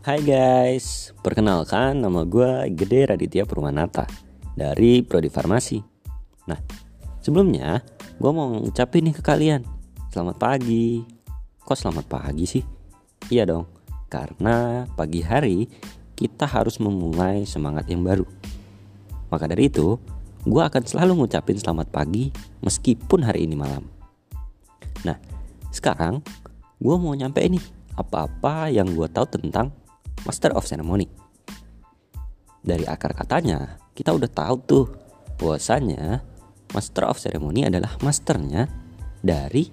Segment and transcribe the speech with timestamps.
[0.00, 4.08] Hai guys, perkenalkan nama gue Gede Raditya Purwanata
[4.56, 5.76] dari Prodi Farmasi.
[6.48, 6.56] Nah,
[7.20, 7.84] sebelumnya
[8.16, 9.60] gue mau ngucapin nih ke kalian,
[10.08, 11.04] selamat pagi.
[11.60, 12.64] Kok selamat pagi sih?
[13.28, 13.68] Iya dong,
[14.08, 15.68] karena pagi hari
[16.16, 18.24] kita harus memulai semangat yang baru.
[19.28, 20.00] Maka dari itu,
[20.48, 22.32] gue akan selalu ngucapin selamat pagi
[22.64, 23.84] meskipun hari ini malam.
[25.04, 25.20] Nah,
[25.68, 26.24] sekarang
[26.80, 27.60] gue mau nyampe nih
[28.00, 29.76] apa-apa yang gue tahu tentang
[30.24, 31.08] Master of Ceremony.
[32.60, 34.86] Dari akar katanya, kita udah tahu tuh
[35.40, 36.20] bahwasanya
[36.70, 38.68] Master of Ceremony adalah masternya
[39.24, 39.66] dari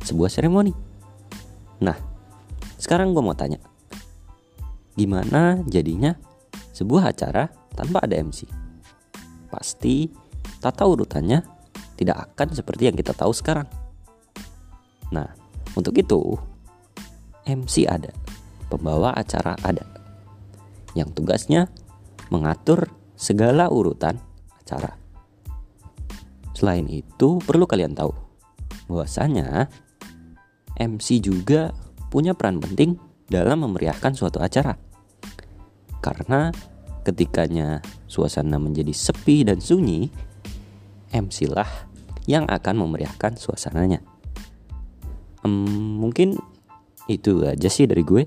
[0.00, 0.72] sebuah seremoni.
[1.84, 1.96] Nah,
[2.80, 3.60] sekarang gue mau tanya,
[4.96, 6.16] gimana jadinya
[6.72, 8.48] sebuah acara tanpa ada MC?
[9.52, 10.08] Pasti
[10.58, 11.44] tata urutannya
[12.00, 13.68] tidak akan seperti yang kita tahu sekarang.
[15.12, 15.28] Nah,
[15.76, 16.36] untuk itu
[17.44, 18.10] MC ada
[18.70, 19.82] pembawa acara ada
[20.94, 21.66] yang tugasnya
[22.30, 24.22] mengatur segala urutan
[24.62, 24.94] acara.
[26.54, 28.14] Selain itu, perlu kalian tahu
[28.90, 29.70] bahwasanya
[30.78, 31.74] MC juga
[32.10, 32.98] punya peran penting
[33.30, 34.74] dalam memeriahkan suatu acara.
[36.02, 36.50] Karena
[37.06, 40.10] ketikanya suasana menjadi sepi dan sunyi,
[41.10, 41.68] MC lah
[42.26, 44.02] yang akan memeriahkan suasananya.
[45.42, 46.36] Hmm, mungkin
[47.08, 48.22] itu aja sih dari gue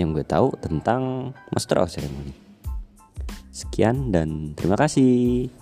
[0.00, 2.32] yang gue tahu tentang Master of Ceremony.
[3.52, 5.52] Sekian dan terima kasih.